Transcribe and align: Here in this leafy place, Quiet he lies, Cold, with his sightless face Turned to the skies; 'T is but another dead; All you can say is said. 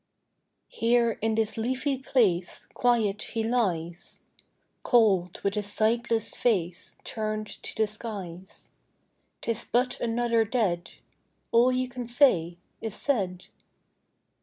Here 0.71 1.19
in 1.21 1.35
this 1.35 1.57
leafy 1.57 1.95
place, 1.99 2.65
Quiet 2.73 3.21
he 3.21 3.43
lies, 3.43 4.19
Cold, 4.81 5.39
with 5.43 5.53
his 5.53 5.71
sightless 5.71 6.33
face 6.33 6.97
Turned 7.03 7.45
to 7.61 7.75
the 7.75 7.85
skies; 7.85 8.71
'T 9.43 9.51
is 9.51 9.63
but 9.63 9.99
another 9.99 10.43
dead; 10.43 10.89
All 11.51 11.71
you 11.71 11.87
can 11.87 12.07
say 12.07 12.57
is 12.81 12.95
said. 12.95 13.45